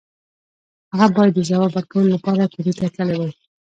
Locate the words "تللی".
2.95-3.15